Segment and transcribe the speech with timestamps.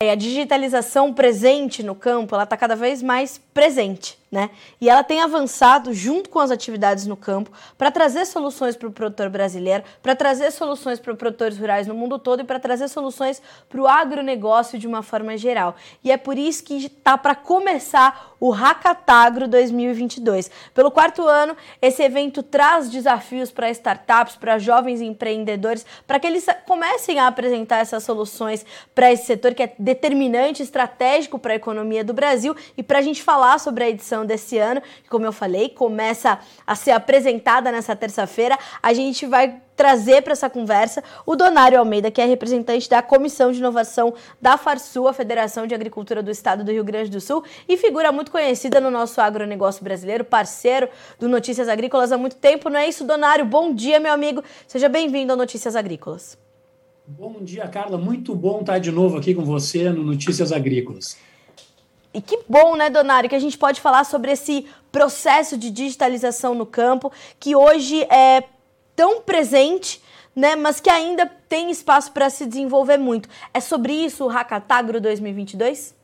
[0.00, 4.50] A digitalização presente no campo, ela está cada vez mais presente né?
[4.78, 8.92] E ela tem avançado junto com as atividades no campo para trazer soluções para o
[8.92, 13.40] produtor brasileiro, para trazer soluções para produtores rurais no mundo todo e para trazer soluções
[13.66, 15.74] para o agronegócio de uma forma geral.
[16.04, 20.50] E é por isso que está para começar o Hackatagro 2022.
[20.74, 26.44] Pelo quarto ano, esse evento traz desafios para startups, para jovens empreendedores, para que eles
[26.66, 32.04] comecem a apresentar essas soluções para esse setor que é determinante, estratégico para a economia
[32.04, 35.32] do Brasil e para a gente falar sobre a edição desse ano, que, como eu
[35.32, 38.58] falei, começa a ser apresentada nessa terça-feira.
[38.82, 43.52] A gente vai trazer para essa conversa o Donário Almeida, que é representante da Comissão
[43.52, 47.44] de Inovação da Farsul, a Federação de Agricultura do Estado do Rio Grande do Sul,
[47.68, 52.70] e figura muito conhecida no nosso agronegócio brasileiro, parceiro do Notícias Agrícolas há muito tempo,
[52.70, 53.44] não é isso, Donário?
[53.44, 54.42] Bom dia, meu amigo.
[54.66, 56.38] Seja bem-vindo ao Notícias Agrícolas.
[57.06, 57.96] Bom dia, Carla.
[57.96, 61.16] Muito bom estar de novo aqui com você no Notícias Agrícolas.
[62.16, 66.54] E que bom, né, Donário, que a gente pode falar sobre esse processo de digitalização
[66.54, 68.42] no campo, que hoje é
[68.96, 70.02] tão presente,
[70.34, 73.28] né, mas que ainda tem espaço para se desenvolver muito.
[73.52, 75.94] É sobre isso o Hackatagro 2022?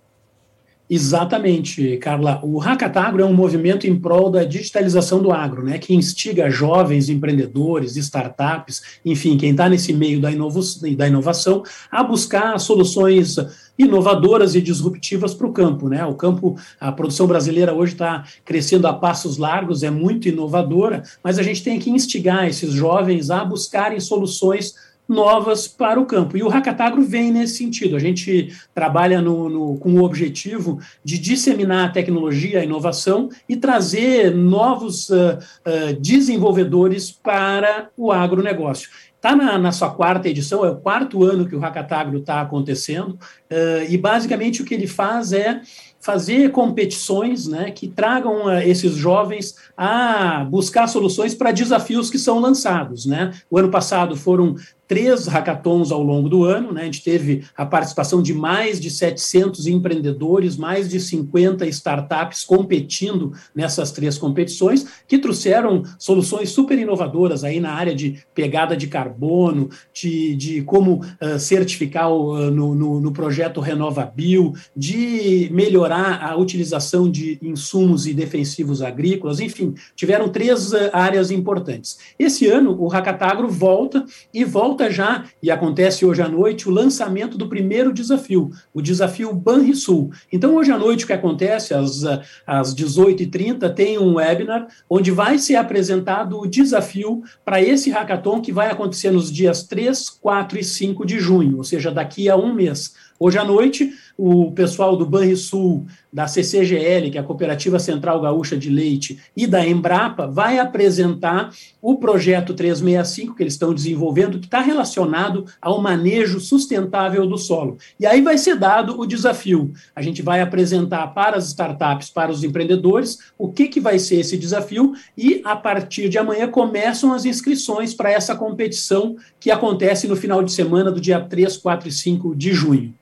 [0.94, 2.38] Exatamente, Carla.
[2.42, 7.08] O Hackatagro é um movimento em prol da digitalização do agro, né, que instiga jovens
[7.08, 10.60] empreendedores, startups, enfim, quem está nesse meio da, inovo
[10.94, 13.36] da inovação, a buscar soluções
[13.78, 15.88] inovadoras e disruptivas para o campo.
[15.88, 16.04] Né?
[16.04, 21.38] O campo, a produção brasileira hoje está crescendo a passos largos, é muito inovadora, mas
[21.38, 24.74] a gente tem que instigar esses jovens a buscarem soluções
[25.12, 26.36] novas para o campo.
[26.36, 27.94] E o Hackatagro vem nesse sentido.
[27.94, 33.56] A gente trabalha no, no, com o objetivo de disseminar a tecnologia, a inovação e
[33.56, 38.88] trazer novos uh, uh, desenvolvedores para o agronegócio.
[39.16, 43.12] Está na, na, sua quarta edição, é o quarto ano que o Hackatagro está acontecendo,
[43.12, 45.61] uh, e basicamente o que ele faz é
[46.02, 52.40] fazer competições né, que tragam uh, esses jovens a buscar soluções para desafios que são
[52.40, 53.07] lançados.
[53.07, 53.33] Né?
[53.48, 54.57] O ano passado foram
[54.92, 56.83] três hackathons ao longo do ano, né?
[56.83, 63.33] A gente teve a participação de mais de 700 empreendedores, mais de 50 startups competindo
[63.55, 69.70] nessas três competições, que trouxeram soluções super inovadoras aí na área de pegada de carbono,
[69.95, 77.11] de, de como uh, certificar uh, no, no, no, projeto RenovaBio, de melhorar a utilização
[77.11, 81.98] de insumos e defensivos agrícolas, enfim, tiveram três uh, áreas importantes.
[82.19, 87.36] Esse ano, o Hackatagro volta e volta já, e acontece hoje à noite, o lançamento
[87.36, 90.11] do primeiro desafio, o desafio Banrisul.
[90.33, 92.03] Então, hoje à noite, o que acontece, às,
[92.47, 98.53] às 18h30, tem um webinar onde vai ser apresentado o desafio para esse hackathon que
[98.53, 102.53] vai acontecer nos dias 3, 4 e 5 de junho, ou seja, daqui a um
[102.53, 102.95] mês.
[103.19, 103.92] Hoje à noite,
[104.24, 109.48] o pessoal do Banrisul, da CCGL, que é a Cooperativa Central Gaúcha de Leite, e
[109.48, 111.50] da Embrapa, vai apresentar
[111.80, 117.78] o projeto 365 que eles estão desenvolvendo, que está relacionado ao manejo sustentável do solo.
[117.98, 119.72] E aí vai ser dado o desafio.
[119.92, 124.20] A gente vai apresentar para as startups, para os empreendedores, o que, que vai ser
[124.20, 130.06] esse desafio, e a partir de amanhã começam as inscrições para essa competição que acontece
[130.06, 132.94] no final de semana do dia 3, 4 e 5 de junho.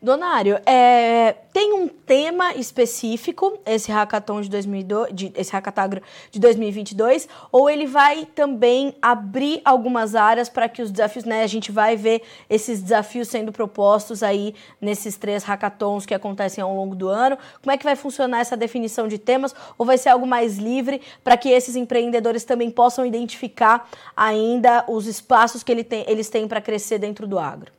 [0.00, 7.28] Donário, é, tem um tema específico, esse hackathon de 2002, de, esse hackatagro de 2022,
[7.50, 11.96] ou ele vai também abrir algumas áreas para que os desafios, né, a gente vai
[11.96, 17.38] ver esses desafios sendo propostos aí nesses três hackathons que acontecem ao longo do ano.
[17.62, 19.54] Como é que vai funcionar essa definição de temas?
[19.78, 25.06] Ou vai ser algo mais livre para que esses empreendedores também possam identificar ainda os
[25.06, 27.72] espaços que ele tem, eles têm para crescer dentro do agro?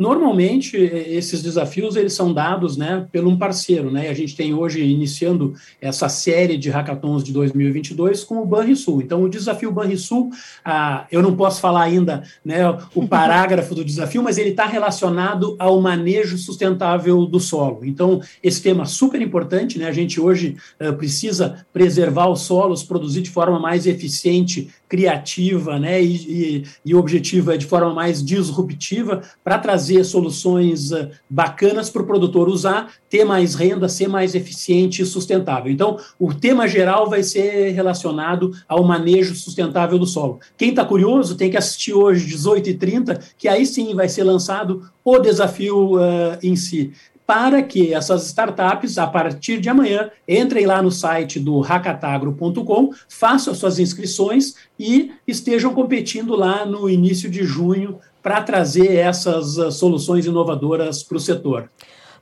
[0.00, 3.90] Normalmente, esses desafios eles são dados né, por um parceiro.
[3.90, 4.08] Né?
[4.08, 9.02] A gente tem hoje, iniciando essa série de hackathons de 2022 com o Banrisul.
[9.02, 10.30] Então, o desafio Banrisul,
[10.64, 15.54] ah, eu não posso falar ainda né, o parágrafo do desafio, mas ele está relacionado
[15.58, 17.80] ao manejo sustentável do solo.
[17.84, 19.78] Então, esse tema é super importante.
[19.78, 19.86] Né?
[19.86, 26.02] A gente hoje uh, precisa preservar os solos, produzir de forma mais eficiente, criativa né,
[26.02, 32.06] e, e, e objetiva de forma mais disruptiva para trazer soluções uh, bacanas para o
[32.06, 35.70] produtor usar, ter mais renda, ser mais eficiente e sustentável.
[35.70, 40.40] Então, o tema geral vai ser relacionado ao manejo sustentável do solo.
[40.58, 45.18] Quem está curioso tem que assistir hoje, 18h30, que aí sim vai ser lançado o
[45.20, 46.92] desafio uh, em si
[47.30, 53.54] para que essas startups, a partir de amanhã, entrem lá no site do hackatagro.com, façam
[53.54, 60.26] suas inscrições e estejam competindo lá no início de junho para trazer essas uh, soluções
[60.26, 61.70] inovadoras para o setor.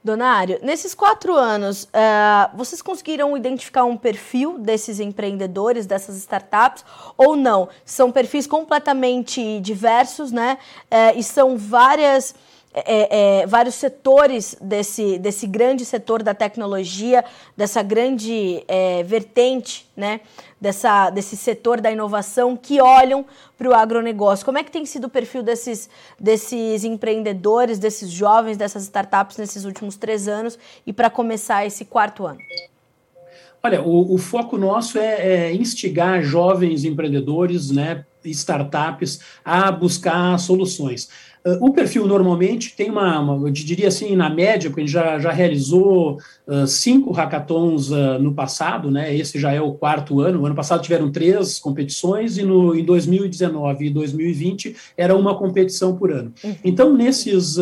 [0.04, 6.84] Donário, nesses quatro anos, uh, vocês conseguiram identificar um perfil desses empreendedores, dessas startups,
[7.16, 7.70] ou não?
[7.82, 10.58] São perfis completamente diversos, né?
[10.84, 12.34] Uh, e são várias
[12.74, 17.24] é, é, vários setores desse, desse grande setor da tecnologia,
[17.56, 20.20] dessa grande é, vertente, né,
[20.60, 23.24] dessa, desse setor da inovação que olham
[23.56, 24.44] para o agronegócio.
[24.44, 25.88] Como é que tem sido o perfil desses,
[26.18, 32.26] desses empreendedores, desses jovens, dessas startups nesses últimos três anos e para começar esse quarto
[32.26, 32.38] ano?
[33.62, 41.08] Olha, o, o foco nosso é, é, instigar jovens empreendedores, né, startups, a buscar soluções.
[41.44, 44.92] Uh, o perfil normalmente tem uma, uma, eu diria assim, na média, porque a gente
[44.92, 49.14] já, já realizou uh, cinco hackathons uh, no passado, né?
[49.14, 50.40] Esse já é o quarto ano.
[50.40, 55.96] O ano passado tiveram três competições e no, em 2019 e 2020 era uma competição
[55.96, 56.32] por ano.
[56.42, 56.56] Uhum.
[56.64, 57.56] Então, nesses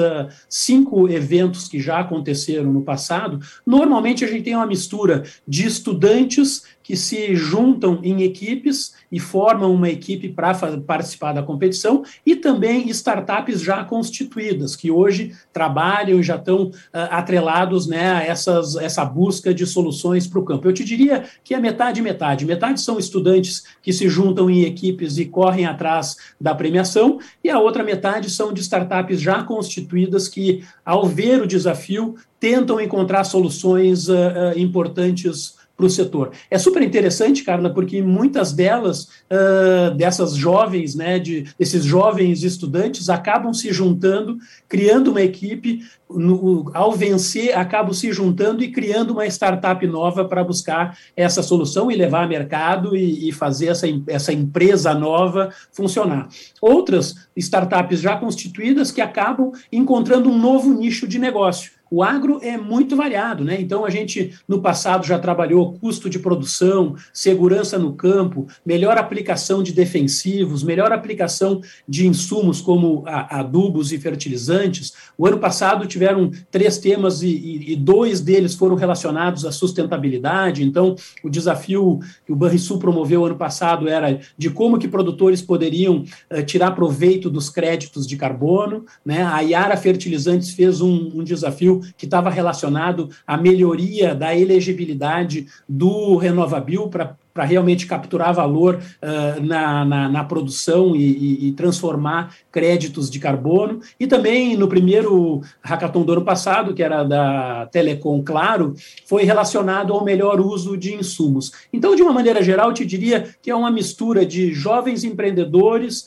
[0.49, 6.65] cinco eventos que já aconteceram no passado, normalmente a gente tem uma mistura de estudantes
[6.87, 10.55] que se juntam em equipes e formam uma equipe para
[10.87, 16.73] participar da competição, e também startups já constituídas, que hoje trabalham e já estão uh,
[17.11, 20.67] atrelados né, a essas, essa busca de soluções para o campo.
[20.67, 22.45] Eu te diria que é metade metade.
[22.45, 27.59] Metade são estudantes que se juntam em equipes e correm atrás da premiação, e a
[27.59, 34.09] outra metade são de startups já constituídas que, ao ver o desafio, tentam encontrar soluções
[34.09, 36.33] uh, uh, importantes para o setor.
[36.51, 43.11] É super interessante, Carla, porque muitas delas, uh, dessas jovens, né, de, desses jovens estudantes,
[43.11, 44.39] acabam se juntando,
[44.69, 50.43] criando uma equipe, no, ao vencer, acabam se juntando e criando uma startup nova para
[50.43, 56.29] buscar essa solução e levar a mercado e, e fazer essa, essa empresa nova funcionar.
[56.61, 62.57] Outras startups já constituídas que acabam encontrando um novo nicho de negócio o agro é
[62.57, 63.61] muito variado, né?
[63.61, 69.63] Então a gente no passado já trabalhou custo de produção, segurança no campo, melhor aplicação
[69.63, 74.95] de defensivos, melhor aplicação de insumos como adubos e fertilizantes.
[75.17, 80.65] O ano passado tiveram três temas e, e, e dois deles foram relacionados à sustentabilidade.
[80.65, 86.05] Então o desafio que o Banrisul promoveu ano passado era de como que produtores poderiam
[86.33, 89.23] uh, tirar proveito dos créditos de carbono, né?
[89.23, 96.17] A Iara Fertilizantes fez um, um desafio que estava relacionado à melhoria da elegibilidade do
[96.17, 102.35] Renovabil para para realmente capturar valor uh, na, na, na, produção e, e, e, transformar
[102.51, 103.81] créditos de carbono.
[104.01, 108.75] E também no primeiro hackathon do ano passado, que era da Telecom Claro,
[109.05, 111.53] foi relacionado ao melhor uso de insumos.
[111.71, 116.07] Então, de uma maneira geral, eu te diria que é uma mistura de jovens empreendedores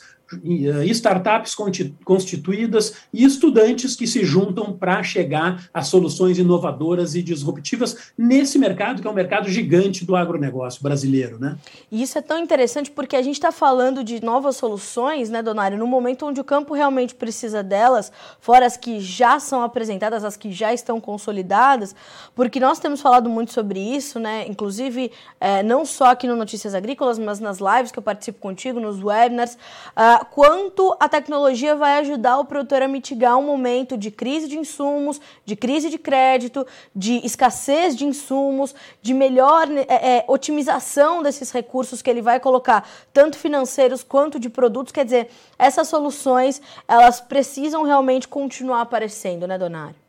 [0.86, 1.54] startups
[2.04, 9.02] constituídas e estudantes que se juntam para chegar a soluções inovadoras e disruptivas nesse mercado,
[9.02, 11.38] que é um mercado gigante do agronegócio brasileiro.
[11.38, 11.56] Né?
[11.90, 15.78] E isso é tão interessante porque a gente está falando de novas soluções, né, Donário,
[15.78, 20.36] no momento onde o campo realmente precisa delas, fora as que já são apresentadas, as
[20.36, 21.94] que já estão consolidadas,
[22.34, 25.10] porque nós temos falado muito sobre isso, né, inclusive
[25.40, 29.02] é, não só aqui no Notícias Agrícolas, mas nas lives que eu participo contigo, nos
[29.02, 29.54] webinars.
[29.96, 34.58] Uh, quanto a tecnologia vai ajudar o produtor a mitigar um momento de crise de
[34.58, 41.50] insumos, de crise de crédito, de escassez de insumos, de melhor é, é, otimização desses
[41.50, 44.92] recursos que ele vai colocar, tanto financeiros quanto de produtos.
[44.92, 49.99] Quer dizer, essas soluções elas precisam realmente continuar aparecendo, né, Donário?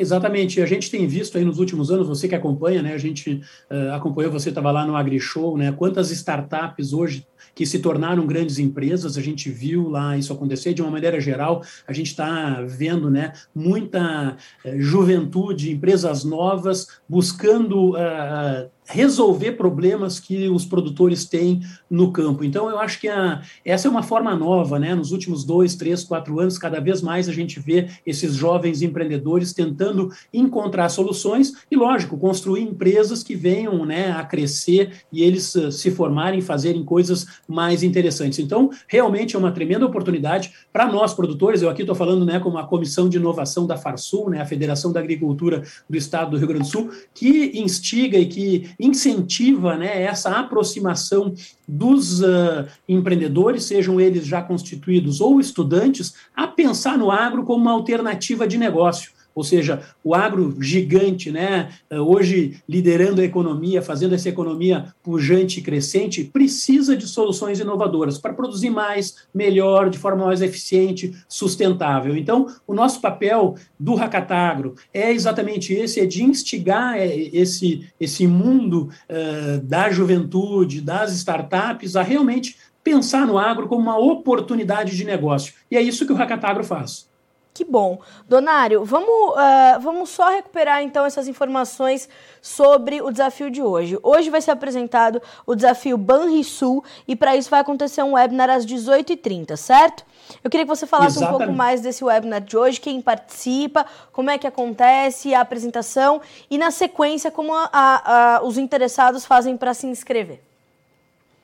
[0.00, 0.62] Exatamente.
[0.62, 2.94] A gente tem visto aí nos últimos anos, você que acompanha, né?
[2.94, 5.72] A gente uh, acompanhou, você estava lá no AgriShow, né?
[5.72, 10.72] Quantas startups hoje que se tornaram grandes empresas, a gente viu lá isso acontecer.
[10.72, 13.32] De uma maneira geral, a gente está vendo, né?
[13.52, 22.42] Muita uh, juventude, empresas novas buscando uh, resolver problemas que os produtores têm no campo.
[22.42, 24.94] Então, eu acho que a, essa é uma forma nova, né?
[24.94, 29.52] Nos últimos dois, três, quatro anos, cada vez mais a gente vê esses jovens empreendedores
[29.52, 35.70] tentando encontrar soluções e, lógico, construir empresas que venham né, a crescer e eles uh,
[35.70, 38.38] se formarem, fazerem coisas mais interessantes.
[38.38, 41.60] Então, realmente é uma tremenda oportunidade para nós, produtores.
[41.60, 44.92] Eu aqui estou falando né, como a Comissão de Inovação da Farsul, né, a Federação
[44.92, 50.02] da Agricultura do Estado do Rio Grande do Sul, que instiga e que incentiva né,
[50.02, 51.34] essa aproximação
[51.66, 57.72] dos uh, empreendedores, sejam eles já constituídos ou estudantes, a pensar no agro como uma
[57.72, 64.28] alternativa de negócio ou seja, o agro gigante, né, hoje liderando a economia, fazendo essa
[64.28, 70.42] economia pujante e crescente, precisa de soluções inovadoras para produzir mais, melhor, de forma mais
[70.42, 72.16] eficiente, sustentável.
[72.16, 78.26] Então, o nosso papel do Hackatagro é exatamente esse, é de instigar é, esse, esse
[78.26, 85.04] mundo uh, da juventude, das startups, a realmente pensar no agro como uma oportunidade de
[85.04, 85.54] negócio.
[85.70, 87.08] E é isso que o Hackatagro faz.
[87.52, 88.00] Que bom.
[88.28, 92.08] Donário, vamos, uh, vamos só recuperar então essas informações
[92.40, 93.98] sobre o desafio de hoje.
[94.00, 98.64] Hoje vai ser apresentado o desafio Banrisul e para isso vai acontecer um webinar às
[98.64, 100.04] 18h30, certo?
[100.42, 101.34] Eu queria que você falasse Exatamente.
[101.34, 106.20] um pouco mais desse webinar de hoje, quem participa, como é que acontece a apresentação
[106.48, 110.47] e, na sequência, como a, a, os interessados fazem para se inscrever.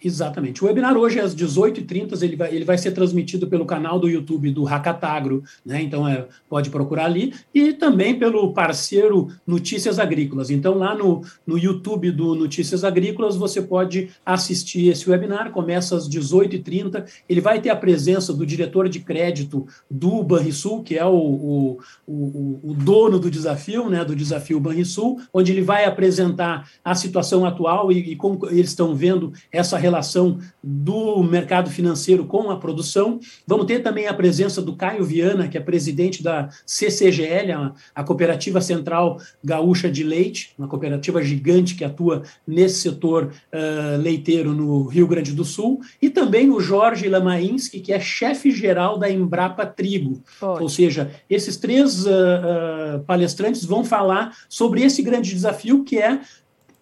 [0.04, 0.62] Exatamente.
[0.62, 4.50] O webinar hoje às 18h30, ele vai, ele vai ser transmitido pelo canal do YouTube
[4.50, 5.80] do Hackatagro, né?
[5.80, 10.50] Então é, pode procurar ali, e também pelo parceiro Notícias Agrícolas.
[10.50, 16.06] Então, lá no, no YouTube do Notícias Agrícolas, você pode assistir esse webinar, começa às
[16.06, 17.06] 18h30.
[17.26, 21.78] Ele vai ter a presença do diretor de crédito do Banrisul, que é o, o,
[22.06, 24.04] o, o dono do desafio, né?
[24.04, 28.94] Do desafio Banrisul, onde ele vai apresentar a situação atual e, e como eles estão
[28.94, 33.20] vendo essa relação relação do mercado financeiro com a produção.
[33.46, 38.02] Vamos ter também a presença do Caio Viana, que é presidente da CCGL, a, a
[38.02, 44.86] Cooperativa Central Gaúcha de Leite, uma cooperativa gigante que atua nesse setor uh, leiteiro no
[44.88, 49.64] Rio Grande do Sul, e também o Jorge Lamainski, que é chefe geral da Embrapa
[49.64, 50.22] Trigo.
[50.40, 50.62] Pode.
[50.62, 56.20] Ou seja, esses três uh, uh, palestrantes vão falar sobre esse grande desafio que é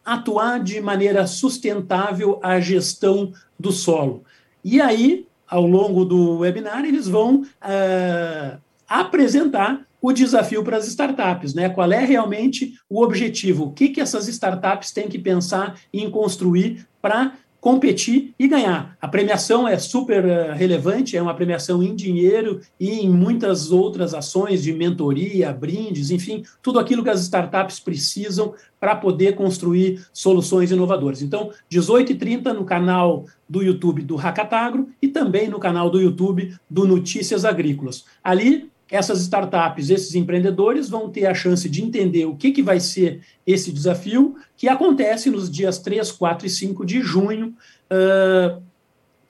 [0.05, 4.25] atuar de maneira sustentável a gestão do solo.
[4.65, 11.55] E aí, ao longo do webinar, eles vão uh, apresentar o desafio para as startups,
[11.55, 11.69] né?
[11.69, 13.67] Qual é realmente o objetivo?
[13.67, 18.97] O que, que essas startups têm que pensar em construir para competir e ganhar.
[19.01, 24.15] A premiação é super eh, relevante, é uma premiação em dinheiro e em muitas outras
[24.15, 30.73] ações de mentoria, brindes, enfim, tudo aquilo que as startups precisam para poder construir soluções
[30.73, 31.23] inovadoras.
[31.23, 36.85] Então, 18h30 no canal do YouTube do Hackatagro e também no canal do YouTube do
[36.85, 38.05] Notícias Agrícolas.
[38.25, 42.79] Ali essas startups, esses empreendedores vão ter a chance de entender o que, que vai
[42.79, 47.55] ser esse desafio, que acontece nos dias 3, 4 e 5 de junho,
[47.91, 48.63] uh,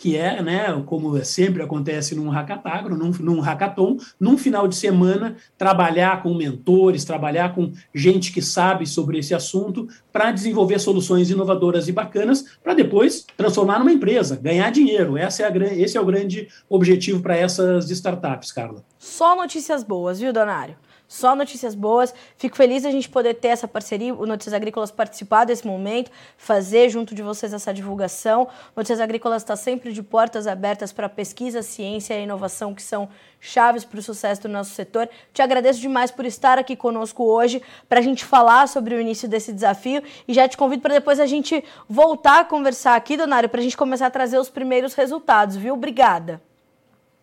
[0.02, 5.36] que é, né, como sempre acontece num hackatagro, num, num hackathon, num final de semana,
[5.56, 11.86] trabalhar com mentores, trabalhar com gente que sabe sobre esse assunto, para desenvolver soluções inovadoras
[11.86, 15.16] e bacanas, para depois transformar numa empresa, ganhar dinheiro.
[15.16, 18.84] Essa é a, esse é o grande objetivo para essas startups, Carla.
[18.98, 20.74] Só notícias boas, viu, Donário?
[21.12, 22.14] Só notícias boas.
[22.38, 26.88] Fico feliz a gente poder ter essa parceria, o Notícias Agrícolas participar desse momento, fazer
[26.88, 28.48] junto de vocês essa divulgação.
[28.74, 33.84] Notícias Agrícolas está sempre de portas abertas para pesquisa, ciência e inovação, que são chaves
[33.84, 35.06] para o sucesso do nosso setor.
[35.34, 39.28] Te agradeço demais por estar aqui conosco hoje para a gente falar sobre o início
[39.28, 43.50] desse desafio e já te convido para depois a gente voltar a conversar aqui, Donário,
[43.50, 45.74] para a gente começar a trazer os primeiros resultados, viu?
[45.74, 46.40] Obrigada.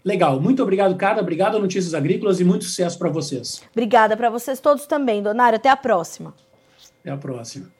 [0.03, 1.21] Legal, muito obrigado, Carla.
[1.21, 3.61] Obrigado a Notícias Agrícolas e muito sucesso para vocês.
[3.71, 5.57] Obrigada para vocês todos também, Donário.
[5.57, 6.33] Até a próxima.
[7.01, 7.78] Até a próxima.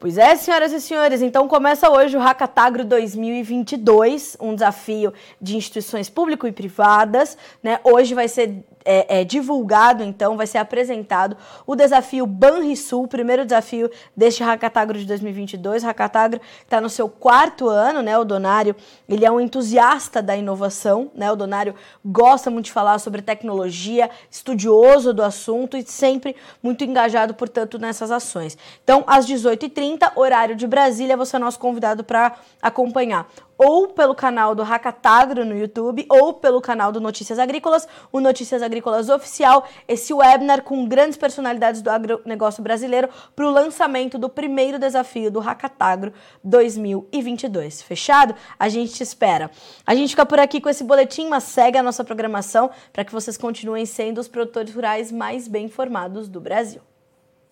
[0.00, 6.08] Pois é, senhoras e senhores, então começa hoje o Hackatagro 2022, um desafio de instituições
[6.08, 7.36] públicas e privadas.
[7.62, 7.78] Né?
[7.84, 13.90] Hoje vai ser é, é, divulgado, então, vai ser apresentado o desafio Banrisul, primeiro desafio
[14.16, 15.82] deste Hackatagro de 2022.
[15.82, 18.16] Hackatagro está no seu quarto ano, né?
[18.18, 18.74] O Donário,
[19.08, 21.30] ele é um entusiasta da inovação, né?
[21.30, 27.34] O Donário gosta muito de falar sobre tecnologia, estudioso do assunto e sempre muito engajado,
[27.34, 28.56] portanto, nessas ações.
[28.82, 33.26] Então, às 18h30, horário de Brasília, você é nosso convidado para acompanhar
[33.62, 38.62] ou pelo canal do Hackatagro no YouTube, ou pelo canal do Notícias Agrícolas, o Notícias
[38.62, 44.78] Agrícolas Oficial, esse webinar com grandes personalidades do agronegócio brasileiro para o lançamento do primeiro
[44.78, 46.10] desafio do Hackatagro
[46.42, 47.82] 2022.
[47.82, 48.34] Fechado?
[48.58, 49.50] A gente te espera.
[49.86, 53.12] A gente fica por aqui com esse boletim, mas segue a nossa programação para que
[53.12, 56.80] vocês continuem sendo os produtores rurais mais bem informados do Brasil.